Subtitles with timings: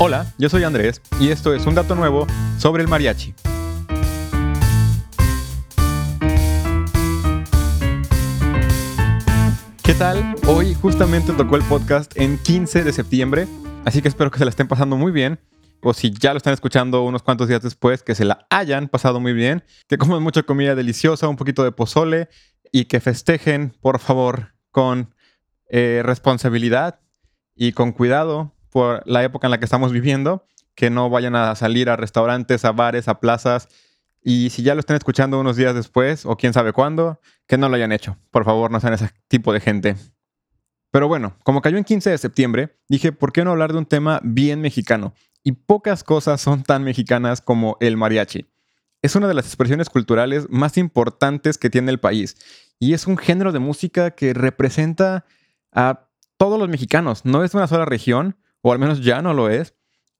[0.00, 2.24] Hola, yo soy Andrés y esto es un dato nuevo
[2.56, 3.34] sobre el mariachi.
[9.82, 10.36] ¿Qué tal?
[10.46, 13.48] Hoy justamente tocó el podcast en 15 de septiembre,
[13.84, 15.40] así que espero que se la estén pasando muy bien.
[15.82, 19.18] O si ya lo están escuchando unos cuantos días después, que se la hayan pasado
[19.18, 22.28] muy bien, que coman mucha comida deliciosa, un poquito de pozole
[22.70, 25.12] y que festejen, por favor, con
[25.68, 27.00] eh, responsabilidad
[27.56, 31.54] y con cuidado, por la época en la que estamos viviendo, que no vayan a
[31.54, 33.68] salir a restaurantes, a bares, a plazas.
[34.22, 37.68] Y si ya lo están escuchando unos días después, o quién sabe cuándo, que no
[37.68, 38.16] lo hayan hecho.
[38.30, 39.96] Por favor, no sean ese tipo de gente.
[40.90, 43.86] Pero bueno, como cayó en 15 de septiembre, dije, ¿por qué no hablar de un
[43.86, 45.14] tema bien mexicano?
[45.42, 48.46] Y pocas cosas son tan mexicanas como el mariachi.
[49.02, 52.36] Es una de las expresiones culturales más importantes que tiene el país.
[52.78, 55.24] Y es un género de música que representa
[55.72, 57.24] a todos los mexicanos.
[57.24, 59.74] No es una sola región, o al menos ya no lo es,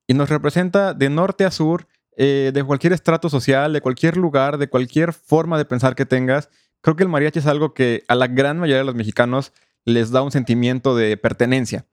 [0.07, 1.87] y nos representa de norte a sur,
[2.17, 6.49] eh, de cualquier estrato social, de cualquier lugar, de cualquier forma de pensar que tengas.
[6.81, 9.53] Creo que el mariachi es algo que a la gran mayoría de los mexicanos
[9.85, 11.87] les da un sentimiento de pertenencia.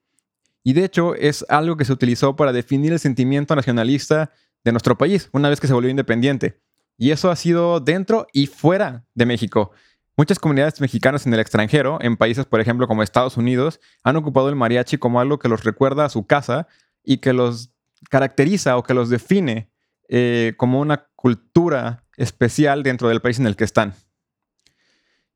[0.63, 4.31] Y de hecho es algo que se utilizó para definir el sentimiento nacionalista
[4.63, 6.59] de nuestro país, una vez que se volvió independiente.
[6.97, 9.71] Y eso ha sido dentro y fuera de México.
[10.17, 14.47] Muchas comunidades mexicanas en el extranjero, en países por ejemplo como Estados Unidos, han ocupado
[14.47, 16.67] el mariachi como algo que los recuerda a su casa
[17.03, 17.71] y que los
[18.09, 19.69] caracteriza o que los define
[20.07, 23.93] eh, como una cultura especial dentro del país en el que están.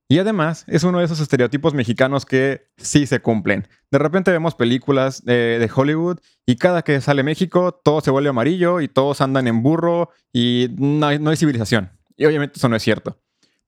[0.07, 3.67] Y además es uno de esos estereotipos mexicanos que sí se cumplen.
[3.91, 8.80] De repente vemos películas de Hollywood y cada que sale México todo se vuelve amarillo
[8.80, 11.91] y todos andan en burro y no hay civilización.
[12.17, 13.19] Y obviamente eso no es cierto.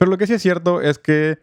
[0.01, 1.37] Pero lo que sí es cierto es que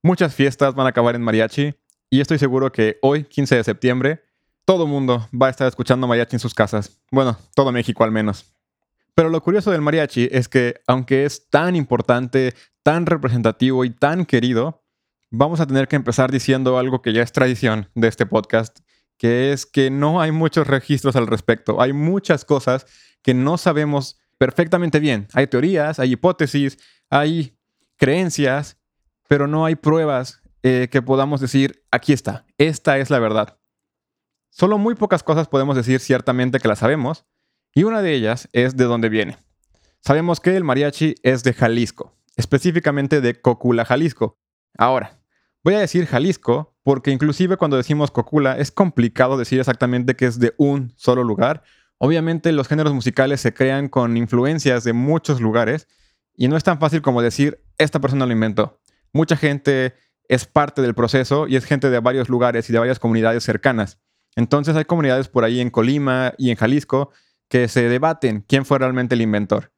[0.00, 1.74] muchas fiestas van a acabar en mariachi
[2.08, 4.22] y estoy seguro que hoy, 15 de septiembre,
[4.64, 7.02] todo mundo va a estar escuchando mariachi en sus casas.
[7.10, 8.54] Bueno, todo México al menos.
[9.16, 12.54] Pero lo curioso del mariachi es que, aunque es tan importante,
[12.84, 14.84] tan representativo y tan querido,
[15.32, 18.78] vamos a tener que empezar diciendo algo que ya es tradición de este podcast,
[19.18, 21.82] que es que no hay muchos registros al respecto.
[21.82, 22.86] Hay muchas cosas
[23.22, 25.26] que no sabemos perfectamente bien.
[25.32, 26.78] Hay teorías, hay hipótesis,
[27.10, 27.53] hay
[27.96, 28.78] creencias,
[29.28, 33.58] pero no hay pruebas eh, que podamos decir, aquí está, esta es la verdad.
[34.50, 37.26] Solo muy pocas cosas podemos decir ciertamente que la sabemos,
[37.74, 39.36] y una de ellas es de dónde viene.
[40.00, 44.38] Sabemos que el mariachi es de Jalisco, específicamente de Cocula, Jalisco.
[44.78, 45.20] Ahora,
[45.62, 50.38] voy a decir Jalisco porque inclusive cuando decimos Cocula es complicado decir exactamente que es
[50.38, 51.62] de un solo lugar.
[51.98, 55.88] Obviamente los géneros musicales se crean con influencias de muchos lugares
[56.36, 58.80] y no es tan fácil como decir, esta persona lo inventó.
[59.12, 59.94] Mucha gente
[60.28, 63.98] es parte del proceso y es gente de varios lugares y de varias comunidades cercanas.
[64.36, 67.10] Entonces hay comunidades por ahí en Colima y en Jalisco
[67.48, 69.72] que se debaten quién fue realmente el inventor.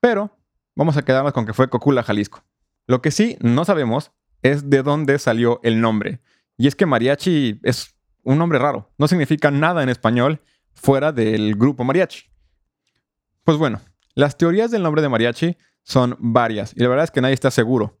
[0.00, 0.38] Pero
[0.76, 2.44] vamos a quedarnos con que fue Cocula, Jalisco.
[2.86, 6.20] Lo que sí no sabemos es de dónde salió el nombre.
[6.56, 8.92] Y es que mariachi es un nombre raro.
[8.98, 10.40] No significa nada en español
[10.74, 12.30] fuera del grupo mariachi.
[13.44, 13.80] Pues bueno,
[14.14, 17.50] las teorías del nombre de mariachi son varias y la verdad es que nadie está
[17.52, 18.00] seguro.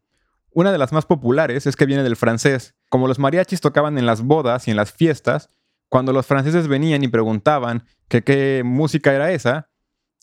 [0.50, 2.74] Una de las más populares es que viene del francés.
[2.88, 5.50] Como los mariachis tocaban en las bodas y en las fiestas,
[5.88, 9.70] cuando los franceses venían y preguntaban que qué música era esa,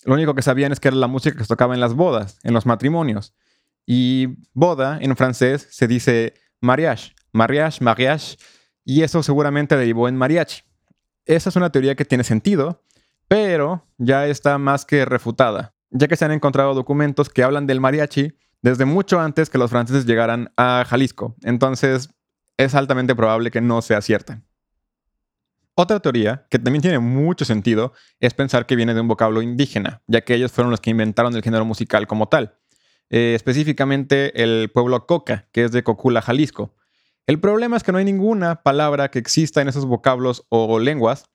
[0.03, 2.39] lo único que sabían es que era la música que se tocaba en las bodas,
[2.43, 3.33] en los matrimonios.
[3.85, 8.37] Y boda en francés se dice mariage, mariage, mariage,
[8.83, 10.63] y eso seguramente derivó en mariachi.
[11.25, 12.83] Esa es una teoría que tiene sentido,
[13.29, 17.79] pero ya está más que refutada ya que se han encontrado documentos que hablan del
[17.79, 21.35] mariachi desde mucho antes que los franceses llegaran a Jalisco.
[21.43, 22.09] Entonces,
[22.57, 24.41] es altamente probable que no sea cierta.
[25.75, 30.03] Otra teoría, que también tiene mucho sentido, es pensar que viene de un vocablo indígena,
[30.07, 32.57] ya que ellos fueron los que inventaron el género musical como tal.
[33.09, 36.75] Eh, específicamente el pueblo Coca, que es de Cocula, Jalisco.
[37.25, 41.25] El problema es que no hay ninguna palabra que exista en esos vocablos o lenguas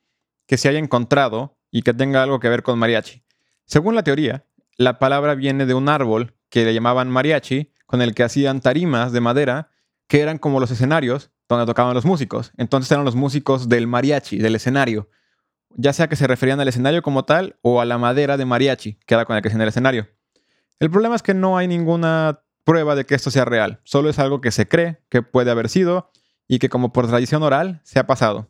[0.47, 3.25] que se haya encontrado y que tenga algo que ver con mariachi.
[3.65, 4.47] Según la teoría,
[4.79, 9.13] la palabra viene de un árbol que le llamaban mariachi, con el que hacían tarimas
[9.13, 9.71] de madera,
[10.07, 12.53] que eran como los escenarios donde tocaban los músicos.
[12.57, 15.11] Entonces eran los músicos del mariachi, del escenario.
[15.71, 18.99] Ya sea que se referían al escenario como tal o a la madera de mariachi,
[19.05, 20.09] que era con el que hacían el escenario.
[20.79, 23.81] El problema es que no hay ninguna prueba de que esto sea real.
[23.85, 26.11] Solo es algo que se cree que puede haber sido
[26.47, 28.49] y que como por tradición oral se ha pasado.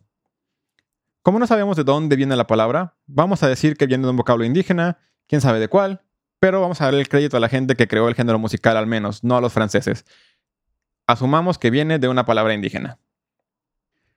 [1.23, 4.17] Como no sabemos de dónde viene la palabra, vamos a decir que viene de un
[4.17, 6.01] vocablo indígena, quién sabe de cuál,
[6.39, 8.87] pero vamos a darle el crédito a la gente que creó el género musical al
[8.87, 10.05] menos, no a los franceses.
[11.07, 12.99] Asumamos que viene de una palabra indígena.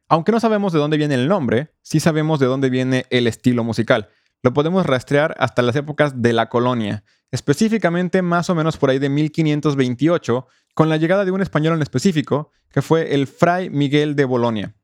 [0.08, 3.64] Aunque no sabemos de dónde viene el nombre, sí sabemos de dónde viene el estilo
[3.64, 4.10] musical.
[4.44, 8.98] lo podemos rastrear hasta las épocas de la colonia, específicamente más o menos por ahí
[8.98, 14.16] de 1528, con la llegada de un español en específico, que fue el fray Miguel
[14.16, 14.74] de Bolonia.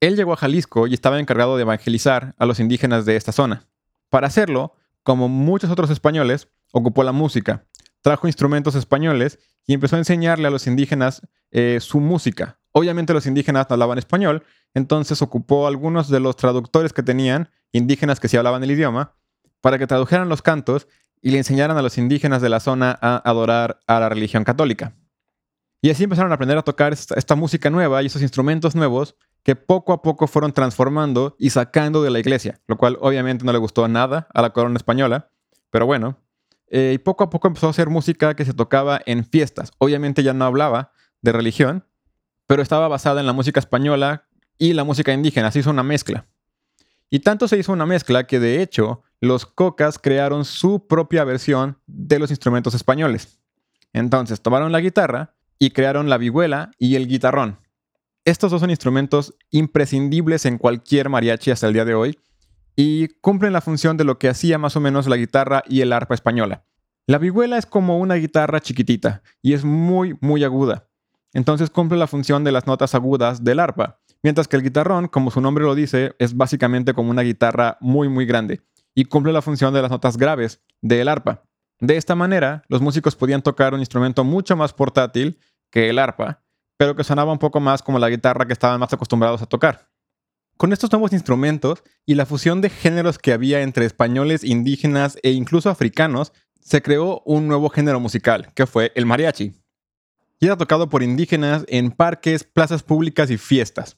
[0.00, 3.66] Él llegó a Jalisco y estaba encargado de evangelizar a los indígenas de esta zona.
[4.08, 7.64] Para hacerlo, como muchos otros españoles, ocupó la música,
[8.00, 11.22] trajo instrumentos españoles y empezó a enseñarle a los indígenas
[11.52, 12.58] eh, su música.
[12.72, 14.42] Obviamente los indígenas no hablaban español,
[14.74, 19.14] entonces ocupó algunos de los traductores que tenían, indígenas que sí hablaban el idioma,
[19.60, 20.88] para que tradujeran los cantos
[21.20, 24.96] y le enseñaran a los indígenas de la zona a adorar a la religión católica.
[25.80, 29.16] Y así empezaron a aprender a tocar esta, esta música nueva y esos instrumentos nuevos
[29.42, 33.52] que poco a poco fueron transformando y sacando de la iglesia, lo cual obviamente no
[33.52, 35.30] le gustó nada a la corona española,
[35.70, 36.18] pero bueno.
[36.74, 39.72] Eh, y poco a poco empezó a hacer música que se tocaba en fiestas.
[39.76, 41.84] Obviamente ya no hablaba de religión,
[42.46, 44.26] pero estaba basada en la música española
[44.56, 45.50] y la música indígena.
[45.50, 46.26] Se hizo una mezcla.
[47.10, 51.78] Y tanto se hizo una mezcla que de hecho los cocas crearon su propia versión
[51.86, 53.38] de los instrumentos españoles.
[53.92, 57.58] Entonces tomaron la guitarra y crearon la vihuela y el guitarrón.
[58.24, 62.18] Estos dos son instrumentos imprescindibles en cualquier mariachi hasta el día de hoy
[62.76, 65.92] y cumplen la función de lo que hacía más o menos la guitarra y el
[65.92, 66.64] arpa española.
[67.06, 70.88] La vihuela es como una guitarra chiquitita y es muy, muy aguda.
[71.32, 75.30] Entonces cumple la función de las notas agudas del arpa, mientras que el guitarrón, como
[75.30, 78.60] su nombre lo dice, es básicamente como una guitarra muy, muy grande
[78.94, 81.44] y cumple la función de las notas graves del arpa.
[81.80, 85.38] De esta manera, los músicos podían tocar un instrumento mucho más portátil
[85.70, 86.42] que el arpa
[86.82, 89.88] pero que sonaba un poco más como la guitarra que estaban más acostumbrados a tocar.
[90.56, 95.32] Con estos nuevos instrumentos y la fusión de géneros que había entre españoles, indígenas e
[95.32, 99.54] incluso africanos, se creó un nuevo género musical, que fue el mariachi.
[100.38, 103.96] Y era tocado por indígenas en parques, plazas públicas y fiestas.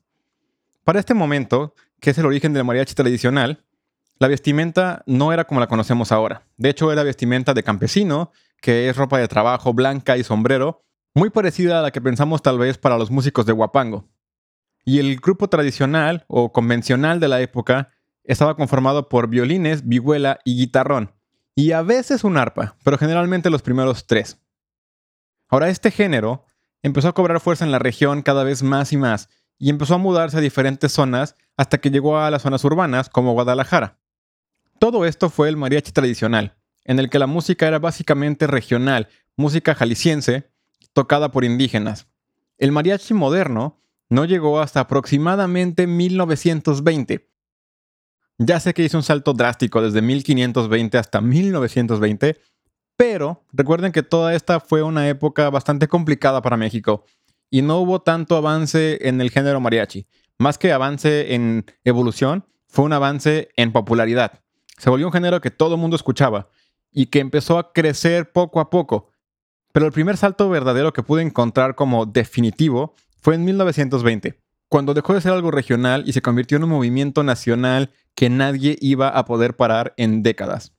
[0.85, 3.65] Para este momento, que es el origen del mariachi tradicional,
[4.19, 6.47] la vestimenta no era como la conocemos ahora.
[6.57, 8.31] De hecho, era vestimenta de campesino,
[8.61, 10.85] que es ropa de trabajo blanca y sombrero,
[11.15, 14.09] muy parecida a la que pensamos tal vez para los músicos de Huapango.
[14.85, 17.91] Y el grupo tradicional o convencional de la época
[18.25, 21.13] estaba conformado por violines, vihuela y guitarrón,
[21.55, 24.39] y a veces un arpa, pero generalmente los primeros tres.
[25.49, 26.45] Ahora este género
[26.83, 29.29] empezó a cobrar fuerza en la región cada vez más y más,
[29.59, 33.33] y empezó a mudarse a diferentes zonas hasta que llegó a las zonas urbanas como
[33.33, 33.99] Guadalajara.
[34.79, 39.75] Todo esto fue el mariachi tradicional, en el que la música era básicamente regional, música
[39.75, 40.51] jalisciense,
[40.93, 42.09] tocada por indígenas.
[42.59, 47.31] El mariachi moderno no llegó hasta aproximadamente 1920.
[48.39, 52.41] Ya sé que hice un salto drástico desde 1520 hasta 1920,
[52.97, 57.05] pero recuerden que toda esta fue una época bastante complicada para México
[57.51, 60.07] y no hubo tanto avance en el género mariachi.
[60.39, 64.41] Más que avance en evolución, fue un avance en popularidad.
[64.79, 66.49] Se volvió un género que todo el mundo escuchaba
[66.91, 69.11] y que empezó a crecer poco a poco
[69.75, 74.39] pero el primer salto verdadero que pude encontrar como definitivo fue en 1920,
[74.69, 78.77] cuando dejó de ser algo regional y se convirtió en un movimiento nacional que nadie
[78.83, 80.75] iba a poder parar en décadas.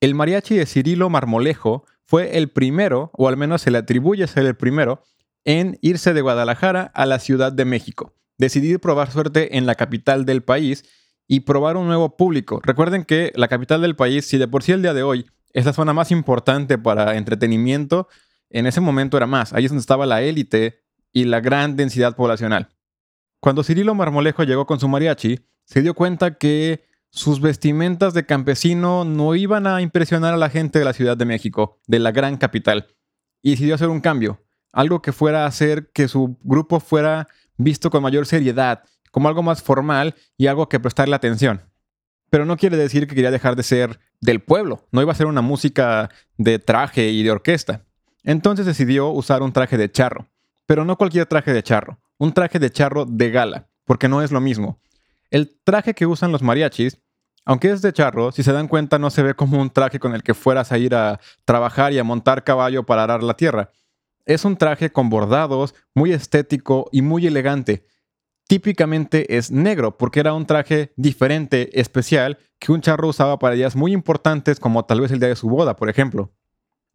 [0.00, 4.46] El mariachi de Cirilo Marmolejo fue el primero, o al menos se le atribuye ser
[4.46, 5.02] el primero,
[5.44, 10.24] en irse de Guadalajara a la Ciudad de México, decidir probar suerte en la capital
[10.24, 10.84] del país
[11.28, 12.62] y probar un nuevo público.
[12.62, 15.66] Recuerden que la capital del país, si de por sí el día de hoy es
[15.66, 18.08] la zona más importante para entretenimiento,
[18.48, 19.52] en ese momento era más.
[19.52, 20.83] Ahí es donde estaba la élite
[21.14, 22.68] y la gran densidad poblacional.
[23.40, 29.06] Cuando Cirilo Marmolejo llegó con su mariachi, se dio cuenta que sus vestimentas de campesino
[29.06, 32.36] no iban a impresionar a la gente de la Ciudad de México, de la gran
[32.36, 32.88] capital,
[33.40, 37.88] y decidió hacer un cambio, algo que fuera a hacer que su grupo fuera visto
[37.88, 41.62] con mayor seriedad, como algo más formal y algo que prestarle atención
[42.34, 44.88] pero no quiere decir que quería dejar de ser del pueblo.
[44.90, 47.84] No iba a ser una música de traje y de orquesta.
[48.24, 50.26] Entonces decidió usar un traje de charro,
[50.66, 54.32] pero no cualquier traje de charro, un traje de charro de gala, porque no es
[54.32, 54.80] lo mismo.
[55.30, 57.00] El traje que usan los mariachis,
[57.44, 60.14] aunque es de charro, si se dan cuenta no se ve como un traje con
[60.14, 63.70] el que fueras a ir a trabajar y a montar caballo para arar la tierra.
[64.24, 67.86] Es un traje con bordados, muy estético y muy elegante,
[68.46, 73.76] típicamente es negro, porque era un traje diferente, especial, que un charro usaba para días
[73.76, 76.32] muy importantes, como tal vez el día de su boda, por ejemplo.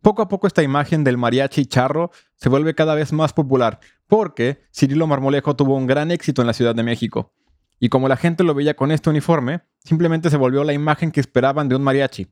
[0.01, 4.61] Poco a poco esta imagen del mariachi charro se vuelve cada vez más popular, porque
[4.73, 7.33] Cirilo Marmolejo tuvo un gran éxito en la Ciudad de México.
[7.79, 11.19] Y como la gente lo veía con este uniforme, simplemente se volvió la imagen que
[11.19, 12.27] esperaban de un mariachi.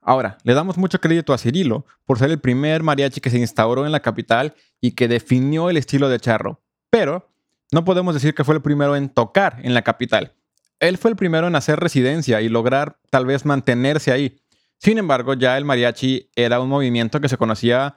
[0.00, 3.86] Ahora, le damos mucho crédito a Cirilo por ser el primer mariachi que se instauró
[3.86, 6.62] en la capital y que definió el estilo de charro.
[6.90, 7.30] Pero
[7.72, 10.34] no podemos decir que fue el primero en tocar en la capital.
[10.80, 14.36] Él fue el primero en hacer residencia y lograr tal vez mantenerse ahí.
[14.78, 17.96] Sin embargo, ya el mariachi era un movimiento que se conocía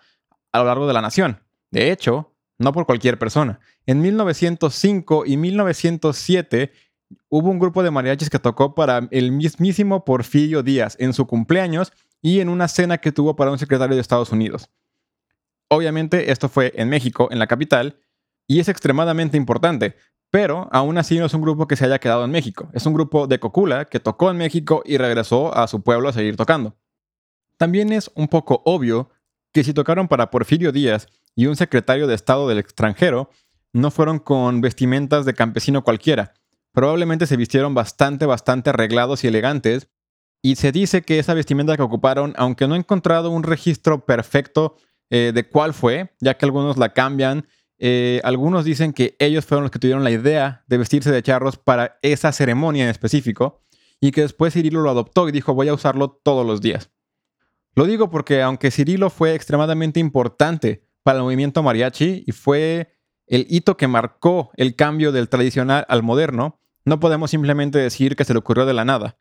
[0.51, 1.43] a lo largo de la nación.
[1.72, 3.60] De hecho, no por cualquier persona.
[3.86, 6.72] En 1905 y 1907
[7.29, 11.93] hubo un grupo de mariachis que tocó para el mismísimo Porfirio Díaz en su cumpleaños
[12.22, 14.69] y en una cena que tuvo para un secretario de Estados Unidos.
[15.69, 18.00] Obviamente esto fue en México, en la capital,
[18.48, 19.96] y es extremadamente importante,
[20.29, 22.69] pero aún así no es un grupo que se haya quedado en México.
[22.74, 26.13] Es un grupo de Cocula que tocó en México y regresó a su pueblo a
[26.13, 26.75] seguir tocando.
[27.57, 29.10] También es un poco obvio
[29.53, 33.29] que si tocaron para Porfirio Díaz y un secretario de Estado del extranjero,
[33.74, 36.34] no fueron con vestimentas de campesino cualquiera.
[36.74, 39.89] Probablemente se vistieron bastante, bastante arreglados y elegantes,
[40.41, 44.75] y se dice que esa vestimenta que ocuparon, aunque no he encontrado un registro perfecto
[45.10, 47.48] eh, de cuál fue, ya que algunos la cambian,
[47.79, 51.57] eh, algunos dicen que ellos fueron los que tuvieron la idea de vestirse de charros
[51.57, 53.62] para esa ceremonia en específico,
[54.00, 56.91] y que después Cirilo lo adoptó y dijo voy a usarlo todos los días.
[57.75, 62.96] Lo digo porque aunque Cirilo fue extremadamente importante para el movimiento mariachi y fue
[63.27, 68.24] el hito que marcó el cambio del tradicional al moderno, no podemos simplemente decir que
[68.24, 69.17] se le ocurrió de la nada.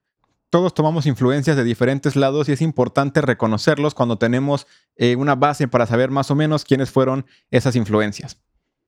[0.48, 5.66] Todos tomamos influencias de diferentes lados y es importante reconocerlos cuando tenemos eh, una base
[5.66, 8.40] para saber más o menos quiénes fueron esas influencias.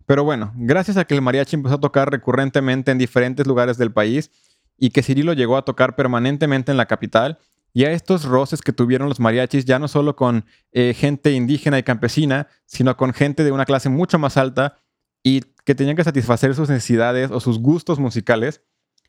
[0.08, 3.92] Pero bueno, gracias a que el mariachi empezó a tocar recurrentemente en diferentes lugares del
[3.92, 4.30] país
[4.78, 7.38] y que Cirilo llegó a tocar permanentemente en la capital,
[7.74, 11.78] y a estos roces que tuvieron los mariachis ya no solo con eh, gente indígena
[11.78, 14.78] y campesina, sino con gente de una clase mucho más alta
[15.22, 18.62] y que tenían que satisfacer sus necesidades o sus gustos musicales,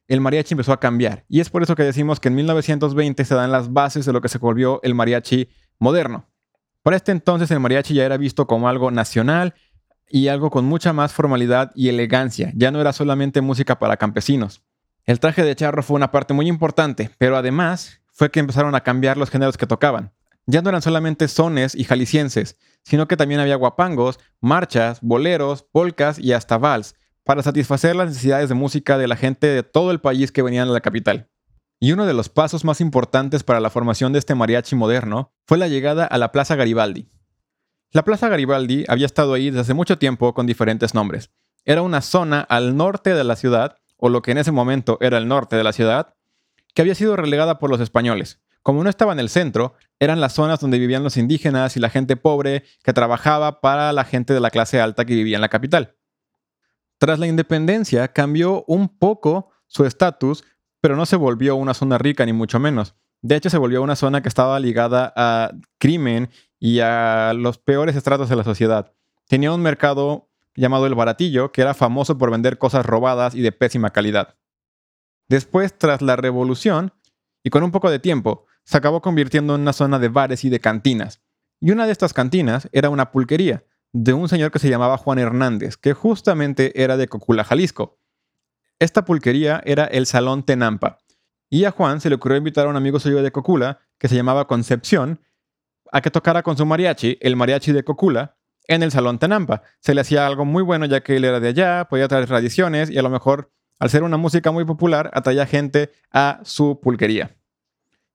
[0.09, 1.23] el mariachi empezó a cambiar.
[1.29, 4.19] Y es por eso que decimos que en 1920 se dan las bases de lo
[4.19, 5.47] que se volvió el mariachi
[5.79, 6.27] moderno.
[6.83, 9.53] Para este entonces el mariachi ya era visto como algo nacional
[10.09, 12.51] y algo con mucha más formalidad y elegancia.
[12.55, 14.63] Ya no era solamente música para campesinos.
[15.05, 18.81] El traje de charro fue una parte muy importante, pero además fue que empezaron a
[18.81, 20.11] cambiar los géneros que tocaban.
[20.45, 26.19] Ya no eran solamente sones y jaliscienses, sino que también había guapangos, marchas, boleros, polcas
[26.19, 30.01] y hasta vals, para satisfacer las necesidades de música de la gente de todo el
[30.01, 31.29] país que venían a la capital.
[31.79, 35.57] Y uno de los pasos más importantes para la formación de este mariachi moderno fue
[35.57, 37.09] la llegada a la Plaza Garibaldi.
[37.91, 41.31] La Plaza Garibaldi había estado ahí desde hace mucho tiempo con diferentes nombres.
[41.65, 45.17] Era una zona al norte de la ciudad, o lo que en ese momento era
[45.17, 46.13] el norte de la ciudad,
[46.75, 48.41] que había sido relegada por los españoles.
[48.61, 51.89] Como no estaba en el centro, eran las zonas donde vivían los indígenas y la
[51.89, 55.49] gente pobre que trabajaba para la gente de la clase alta que vivía en la
[55.49, 55.95] capital.
[56.99, 60.43] Tras la independencia cambió un poco su estatus,
[60.79, 62.93] pero no se volvió una zona rica ni mucho menos.
[63.21, 66.29] De hecho, se volvió una zona que estaba ligada a crimen
[66.59, 68.93] y a los peores estratos de la sociedad.
[69.27, 73.51] Tenía un mercado llamado el Baratillo, que era famoso por vender cosas robadas y de
[73.51, 74.35] pésima calidad.
[75.29, 76.93] Después, tras la revolución,
[77.43, 80.49] y con un poco de tiempo, se acabó convirtiendo en una zona de bares y
[80.49, 81.21] de cantinas.
[81.61, 85.19] Y una de estas cantinas era una pulquería, de un señor que se llamaba Juan
[85.19, 87.99] Hernández, que justamente era de Cocula, Jalisco.
[88.79, 90.99] Esta pulquería era el Salón Tenampa,
[91.49, 94.15] y a Juan se le ocurrió invitar a un amigo suyo de Cocula, que se
[94.15, 95.21] llamaba Concepción,
[95.91, 98.35] a que tocara con su mariachi, el mariachi de Cocula,
[98.67, 99.63] en el Salón Tenampa.
[99.79, 102.89] Se le hacía algo muy bueno ya que él era de allá, podía traer tradiciones
[102.89, 107.37] y a lo mejor al ser una música muy popular, atraía gente a su pulquería.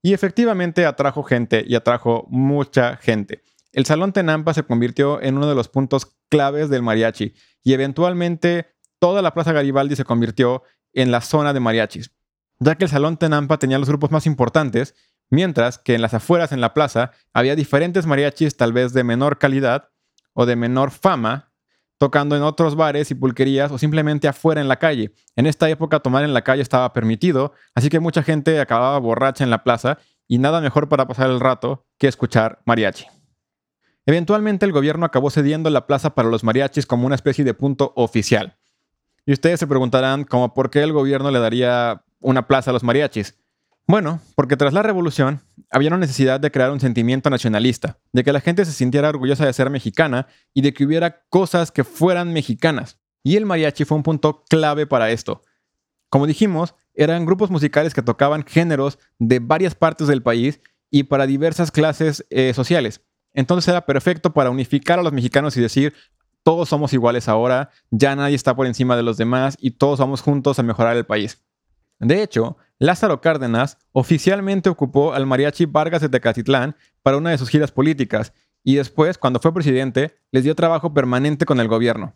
[0.02, 3.43] Y efectivamente atrajo gente y atrajo mucha gente.
[3.73, 8.76] El Salón Tenampa se convirtió en uno de los puntos claves del mariachi y eventualmente
[8.99, 10.62] toda la Plaza Garibaldi se convirtió
[10.93, 12.12] en la zona de mariachis,
[12.61, 14.95] ya que el Salón Tenampa tenía los grupos más importantes,
[15.35, 19.38] mientras que en las afueras en la plaza había diferentes mariachis tal vez de menor
[19.38, 19.91] calidad
[20.33, 21.53] o de menor fama,
[21.99, 25.14] tocando en otros bares y pulquerías o simplemente afuera en la calle.
[25.37, 29.45] En esta época tomar en la calle estaba permitido, así que mucha gente acababa borracha
[29.45, 33.07] en la plaza y nada mejor para pasar el rato que escuchar mariachi.
[34.07, 37.93] Eventualmente el gobierno acabó cediendo la plaza para los mariachis como una especie de punto
[37.97, 38.59] oficial.
[39.26, 43.38] Y ustedes se preguntarán por qué el gobierno le daría una plaza a los mariachis.
[43.87, 48.33] Bueno, porque tras la revolución había una necesidad de crear un sentimiento nacionalista, de que
[48.33, 52.33] la gente se sintiera orgullosa de ser mexicana y de que hubiera cosas que fueran
[52.33, 52.99] mexicanas.
[53.23, 55.43] Y el mariachi fue un punto clave para esto.
[56.09, 60.61] Como dijimos, eran grupos musicales que tocaban géneros de varias partes del país
[60.91, 63.03] y para diversas clases eh, sociales.
[63.35, 65.93] Entonces era perfecto para unificar a los mexicanos y decir,
[66.43, 70.23] todos somos iguales ahora, ya nadie está por encima de los demás y todos vamos
[70.23, 71.44] juntos a mejorar el país.
[72.05, 77.49] De hecho, Lázaro Cárdenas oficialmente ocupó al mariachi Vargas de Tecatitlán para una de sus
[77.49, 78.33] giras políticas
[78.63, 82.15] y después, cuando fue presidente, les dio trabajo permanente con el gobierno.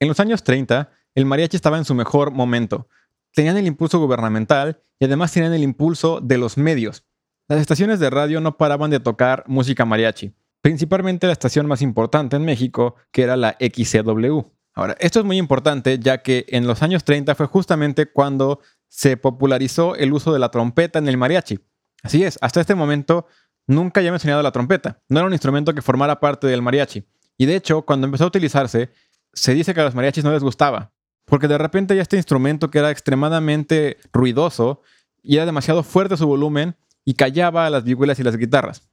[0.00, 2.88] En los años 30, el mariachi estaba en su mejor momento.
[3.34, 7.04] tenían el impulso gubernamental y además tenían el impulso de los medios.
[7.48, 12.36] Las estaciones de radio no paraban de tocar música mariachi, principalmente la estación más importante
[12.36, 14.40] en México, que era la XCW.
[14.74, 18.60] Ahora, esto es muy importante ya que en los años 30 fue justamente cuando
[18.92, 21.58] se popularizó el uso de la trompeta en el mariachi.
[22.02, 23.26] Así es, hasta este momento
[23.66, 25.00] nunca había mencionado la trompeta.
[25.08, 27.02] No era un instrumento que formara parte del mariachi.
[27.38, 28.90] Y de hecho, cuando empezó a utilizarse,
[29.32, 30.92] se dice que a los mariachis no les gustaba.
[31.24, 34.82] Porque de repente ya este instrumento que era extremadamente ruidoso
[35.22, 38.90] y era demasiado fuerte su volumen y callaba a las vihuelas y las guitarras.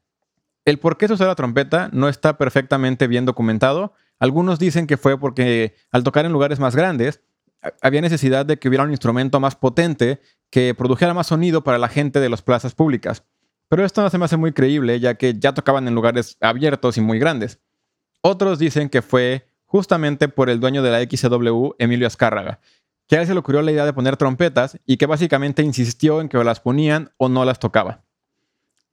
[0.63, 3.93] El por qué se usó la trompeta no está perfectamente bien documentado.
[4.17, 7.19] Algunos dicen que fue porque al tocar en lugares más grandes,
[7.81, 11.89] había necesidad de que hubiera un instrumento más potente que produjera más sonido para la
[11.89, 13.23] gente de las plazas públicas.
[13.67, 16.97] Pero esto no se me hace muy creíble, ya que ya tocaban en lugares abiertos
[16.97, 17.59] y muy grandes.
[18.21, 22.59] Otros dicen que fue justamente por el dueño de la XW, Emilio Azcárraga,
[23.07, 26.21] que a él se le ocurrió la idea de poner trompetas y que básicamente insistió
[26.21, 28.03] en que las ponían o no las tocaba.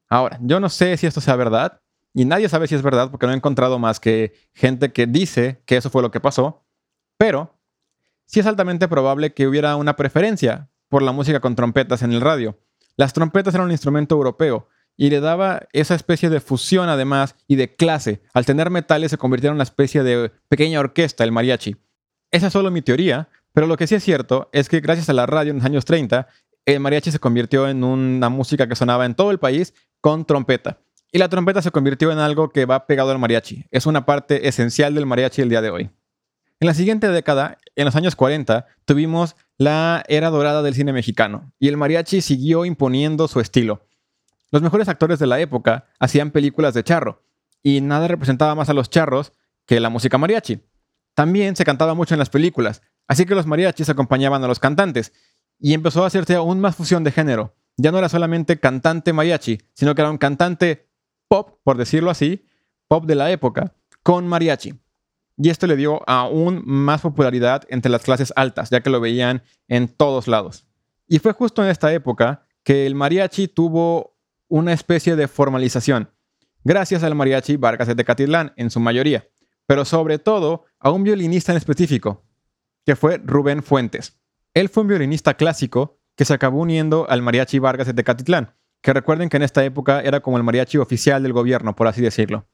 [0.09, 1.81] Ahora, yo no sé si esto sea verdad,
[2.13, 5.63] y nadie sabe si es verdad porque no he encontrado más que gente que dice
[5.67, 6.65] que eso fue lo que pasó,
[7.19, 7.56] pero
[8.27, 12.21] sí es altamente probable que hubiera una preferencia por la música con trompetas en el
[12.21, 12.59] radio.
[12.97, 17.57] Las trompetas eran un instrumento europeo y le daba esa especie de fusión además y
[17.57, 18.23] de clase.
[18.33, 21.77] Al tener metales se convirtieron en una especie de pequeña orquesta, el mariachi.
[22.31, 25.13] Esa es solo mi teoría, pero lo que sí es cierto es que gracias a
[25.13, 26.27] la radio en los años 30,
[26.65, 30.81] el mariachi se convirtió en una música que sonaba en todo el país con trompeta.
[31.13, 33.67] Y la trompeta se convirtió en algo que va pegado al mariachi.
[33.71, 35.91] Es una parte esencial del mariachi el día de hoy.
[36.59, 41.53] En la siguiente década, en los años 40, tuvimos la era dorada del cine mexicano
[41.59, 43.87] y el mariachi siguió imponiendo su estilo.
[44.51, 47.23] Los mejores actores de la época hacían películas de charro
[47.63, 49.35] y nada representaba más a los charros
[49.67, 50.63] que la música mariachi.
[51.15, 55.13] También se cantaba mucho en las películas, así que los mariachis acompañaban a los cantantes
[55.59, 57.55] y empezó a hacerse aún más fusión de género.
[57.77, 60.89] Ya no era solamente cantante mariachi, sino que era un cantante
[61.29, 62.47] pop, por decirlo así,
[62.89, 64.75] pop de la época, con mariachi
[65.37, 69.43] y esto le dio aún más popularidad entre las clases altas, ya que lo veían
[69.69, 70.67] en todos lados.
[71.07, 74.17] Y fue justo en esta época que el mariachi tuvo
[74.49, 76.11] una especie de formalización,
[76.65, 79.29] gracias al mariachi Vargas de Tecatitlán en su mayoría,
[79.67, 82.25] pero sobre todo a un violinista en específico,
[82.85, 84.19] que fue Rubén Fuentes.
[84.55, 88.93] Él fue un violinista clásico que se acabó uniendo al mariachi Vargas de Tecatitlán, que
[88.93, 92.49] recuerden que en esta época era como el mariachi oficial del gobierno, por así decirlo.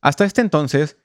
[0.00, 0.96] Hasta este entonces,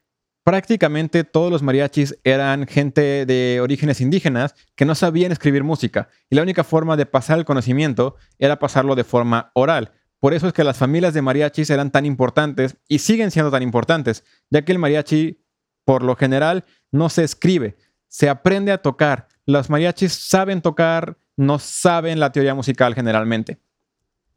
[0.44, 6.36] prácticamente todos los mariachis eran gente de orígenes indígenas que no sabían escribir música y
[6.36, 9.92] la única forma de pasar el conocimiento era pasarlo de forma oral.
[10.20, 13.64] Por eso es que las familias de mariachis eran tan importantes y siguen siendo tan
[13.64, 15.44] importantes, ya que el mariachi,
[15.84, 17.78] por lo general, no se escribe,
[18.08, 19.28] se aprende a tocar.
[19.46, 23.60] Los mariachis saben tocar, no saben la teoría musical generalmente.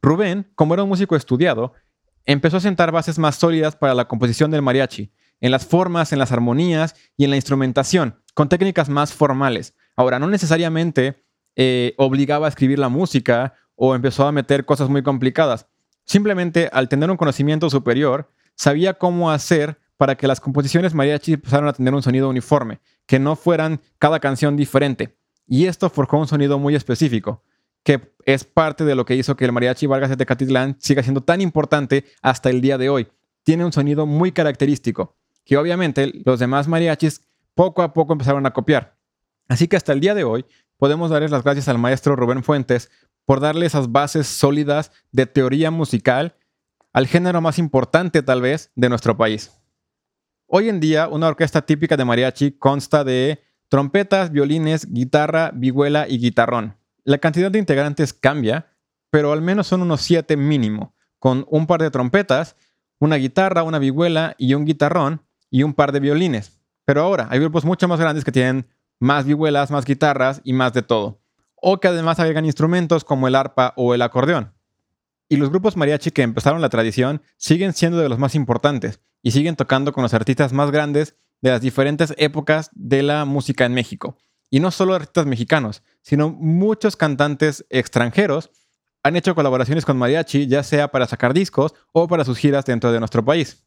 [0.01, 1.73] Rubén, como era un músico estudiado,
[2.25, 5.11] empezó a sentar bases más sólidas para la composición del mariachi
[5.45, 9.75] en las formas, en las armonías y en la instrumentación, con técnicas más formales.
[9.95, 11.23] Ahora, no necesariamente
[11.55, 15.67] eh, obligaba a escribir la música o empezó a meter cosas muy complicadas.
[16.03, 21.67] Simplemente, al tener un conocimiento superior, sabía cómo hacer para que las composiciones mariachi empezaran
[21.67, 25.15] a tener un sonido uniforme, que no fueran cada canción diferente.
[25.45, 27.43] Y esto forjó un sonido muy específico,
[27.83, 31.21] que es parte de lo que hizo que el mariachi Vargas de Tecatitlán siga siendo
[31.21, 33.09] tan importante hasta el día de hoy.
[33.43, 37.21] Tiene un sonido muy característico que obviamente los demás mariachis
[37.53, 38.97] poco a poco empezaron a copiar.
[39.47, 40.45] Así que hasta el día de hoy
[40.77, 42.91] podemos darles las gracias al maestro Rubén Fuentes
[43.25, 46.35] por darle esas bases sólidas de teoría musical
[46.93, 49.51] al género más importante tal vez de nuestro país.
[50.47, 56.19] Hoy en día una orquesta típica de mariachi consta de trompetas, violines, guitarra, vihuela y
[56.19, 56.77] guitarrón.
[57.03, 58.71] La cantidad de integrantes cambia,
[59.09, 62.55] pero al menos son unos siete mínimo, con un par de trompetas,
[62.99, 66.59] una guitarra, una vihuela y un guitarrón, y un par de violines.
[66.85, 68.67] Pero ahora hay grupos mucho más grandes que tienen
[68.99, 71.21] más vihuelas, más guitarras y más de todo.
[71.55, 74.53] O que además agregan instrumentos como el arpa o el acordeón.
[75.27, 79.31] Y los grupos mariachi que empezaron la tradición siguen siendo de los más importantes y
[79.31, 83.73] siguen tocando con los artistas más grandes de las diferentes épocas de la música en
[83.73, 84.17] México.
[84.51, 88.51] Y no solo artistas mexicanos, sino muchos cantantes extranjeros
[89.01, 92.91] han hecho colaboraciones con mariachi, ya sea para sacar discos o para sus giras dentro
[92.91, 93.65] de nuestro país.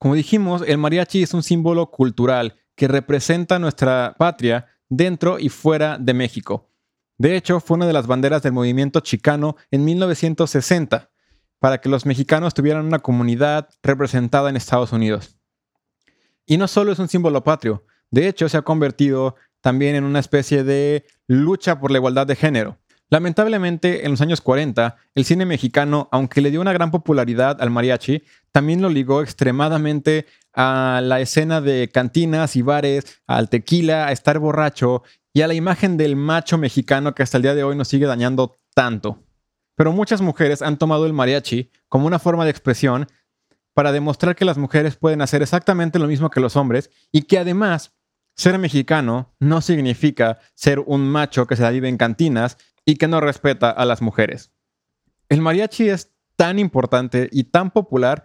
[0.00, 5.98] Como dijimos, el mariachi es un símbolo cultural que representa nuestra patria dentro y fuera
[5.98, 6.70] de México.
[7.18, 11.10] De hecho, fue una de las banderas del movimiento chicano en 1960,
[11.58, 15.36] para que los mexicanos tuvieran una comunidad representada en Estados Unidos.
[16.46, 20.20] Y no solo es un símbolo patrio, de hecho se ha convertido también en una
[20.20, 22.78] especie de lucha por la igualdad de género.
[23.10, 27.70] Lamentablemente, en los años 40, el cine mexicano, aunque le dio una gran popularidad al
[27.70, 34.12] mariachi, también lo ligó extremadamente a la escena de cantinas y bares, al tequila, a
[34.12, 37.74] estar borracho y a la imagen del macho mexicano que hasta el día de hoy
[37.74, 39.24] nos sigue dañando tanto.
[39.74, 43.08] Pero muchas mujeres han tomado el mariachi como una forma de expresión
[43.74, 47.38] para demostrar que las mujeres pueden hacer exactamente lo mismo que los hombres y que
[47.38, 47.92] además
[48.36, 53.08] ser mexicano no significa ser un macho que se la vive en cantinas y que
[53.08, 54.52] no respeta a las mujeres.
[55.28, 58.24] El mariachi es tan importante y tan popular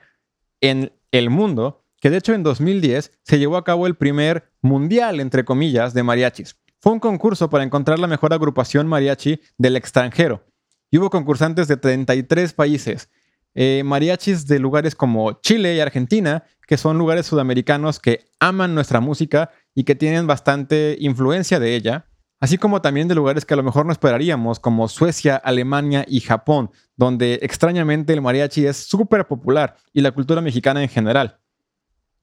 [0.61, 5.19] en el mundo que de hecho en 2010 se llevó a cabo el primer mundial,
[5.19, 6.57] entre comillas, de mariachis.
[6.79, 10.45] Fue un concurso para encontrar la mejor agrupación mariachi del extranjero.
[10.91, 13.09] Y hubo concursantes de 33 países.
[13.55, 18.99] Eh, mariachis de lugares como Chile y Argentina, que son lugares sudamericanos que aman nuestra
[18.99, 22.05] música y que tienen bastante influencia de ella,
[22.39, 26.19] así como también de lugares que a lo mejor no esperaríamos, como Suecia, Alemania y
[26.19, 31.39] Japón, donde extrañamente el mariachi es súper popular y la cultura mexicana en general.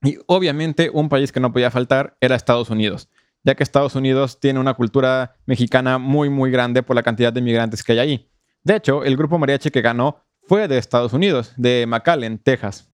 [0.01, 3.09] Y obviamente un país que no podía faltar era Estados Unidos,
[3.43, 7.41] ya que Estados Unidos tiene una cultura mexicana muy muy grande por la cantidad de
[7.41, 8.29] migrantes que hay ahí.
[8.63, 12.91] De hecho, el grupo mariachi que ganó fue de Estados Unidos, de McAllen, Texas.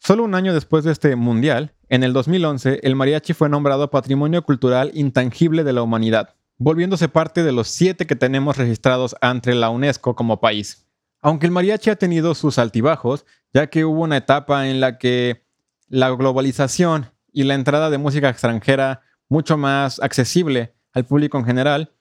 [0.00, 4.42] Solo un año después de este mundial, en el 2011, el mariachi fue nombrado Patrimonio
[4.42, 9.70] Cultural Intangible de la Humanidad, volviéndose parte de los siete que tenemos registrados ante la
[9.70, 10.86] UNESCO como país.
[11.20, 15.44] Aunque el mariachi ha tenido sus altibajos, ya que hubo una etapa en la que
[15.88, 21.92] la globalización y la entrada de música extranjera mucho más accesible al público en general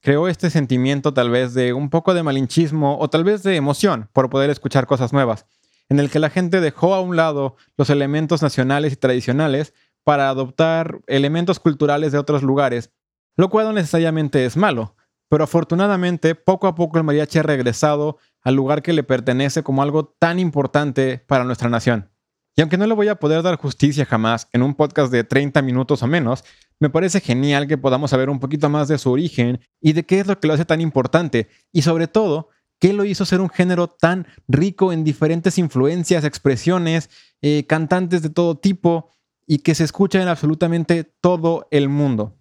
[0.00, 4.10] creó este sentimiento tal vez de un poco de malinchismo o tal vez de emoción
[4.12, 5.46] por poder escuchar cosas nuevas,
[5.88, 10.28] en el que la gente dejó a un lado los elementos nacionales y tradicionales para
[10.28, 12.90] adoptar elementos culturales de otros lugares,
[13.36, 14.96] lo cual no necesariamente es malo,
[15.28, 19.82] pero afortunadamente poco a poco el mariachi ha regresado al lugar que le pertenece como
[19.82, 22.10] algo tan importante para nuestra nación.
[22.56, 25.60] Y aunque no le voy a poder dar justicia jamás en un podcast de 30
[25.62, 26.44] minutos o menos,
[26.78, 30.20] me parece genial que podamos saber un poquito más de su origen y de qué
[30.20, 32.50] es lo que lo hace tan importante y sobre todo,
[32.84, 37.08] qué lo hizo ser un género tan rico en diferentes influencias, expresiones,
[37.40, 39.08] eh, cantantes de todo tipo
[39.46, 42.36] y que se escucha en absolutamente todo el mundo.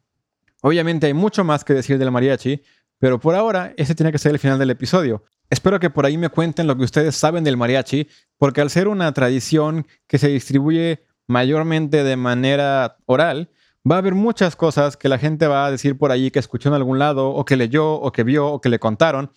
[0.61, 2.61] Obviamente hay mucho más que decir del mariachi,
[2.99, 5.23] pero por ahora ese tiene que ser el final del episodio.
[5.49, 8.89] Espero que por ahí me cuenten lo que ustedes saben del mariachi, porque al ser
[8.89, 13.49] una tradición que se distribuye mayormente de manera oral,
[13.89, 16.67] va a haber muchas cosas que la gente va a decir por ahí que escuchó
[16.67, 19.31] en algún lado, o que leyó, o que vio, o que le contaron,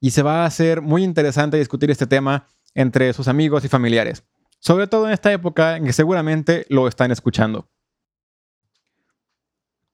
[0.00, 4.24] y se va a hacer muy interesante discutir este tema entre sus amigos y familiares,
[4.58, 7.68] sobre todo en esta época en que seguramente lo están escuchando.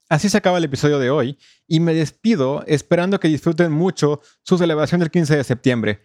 [0.08, 4.58] Así se acaba el episodio de hoy y me despido esperando que disfruten mucho su
[4.58, 6.02] celebración del 15 de septiembre,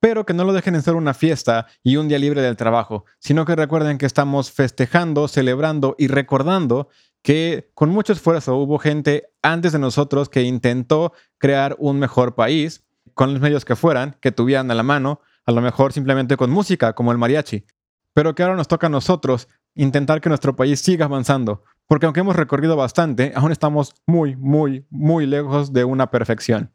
[0.00, 3.04] pero que no lo dejen en ser una fiesta y un día libre del trabajo,
[3.20, 6.88] sino que recuerden que estamos festejando, celebrando y recordando
[7.22, 12.83] que con mucho esfuerzo hubo gente antes de nosotros que intentó crear un mejor país,
[13.14, 16.50] con los medios que fueran, que tuvieran a la mano, a lo mejor simplemente con
[16.50, 17.64] música, como el mariachi,
[18.12, 22.20] pero que ahora nos toca a nosotros intentar que nuestro país siga avanzando, porque aunque
[22.20, 26.72] hemos recorrido bastante, aún estamos muy, muy, muy lejos de una perfección.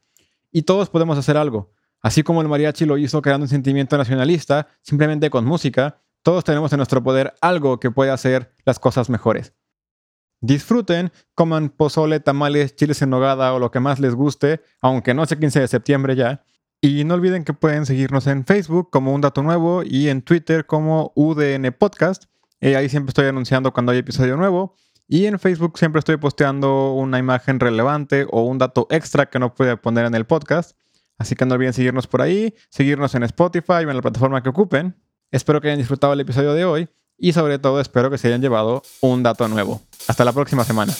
[0.52, 1.72] Y todos podemos hacer algo.
[2.02, 6.72] Así como el mariachi lo hizo creando un sentimiento nacionalista, simplemente con música, todos tenemos
[6.72, 9.54] en nuestro poder algo que puede hacer las cosas mejores.
[10.42, 15.26] Disfruten, coman pozole, tamales, chiles en nogada o lo que más les guste, aunque no
[15.26, 16.42] sea 15 de septiembre ya.
[16.80, 20.64] Y no olviden que pueden seguirnos en Facebook como Un Dato Nuevo y en Twitter
[20.64, 22.24] como UDN Podcast.
[22.60, 24.74] Eh, ahí siempre estoy anunciando cuando hay episodio nuevo.
[25.06, 29.54] Y en Facebook siempre estoy posteando una imagen relevante o un dato extra que no
[29.54, 30.74] puede poner en el podcast.
[31.18, 34.48] Así que no olviden seguirnos por ahí, seguirnos en Spotify o en la plataforma que
[34.48, 34.96] ocupen.
[35.30, 36.88] Espero que hayan disfrutado el episodio de hoy
[37.20, 39.80] y sobre todo espero que se hayan llevado un dato nuevo.
[40.08, 40.94] Hasta la próxima semana.